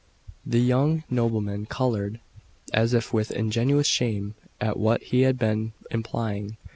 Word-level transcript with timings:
The 0.43 0.57
young 0.57 1.03
nobleman 1.11 1.67
coloured, 1.67 2.19
as 2.73 2.95
if 2.95 3.13
with 3.13 3.29
ingenuous 3.29 3.85
shame 3.85 4.33
at 4.59 4.77
what 4.79 5.03
he 5.03 5.21
had 5.21 5.37
been 5.37 5.73
implying. 5.91 6.57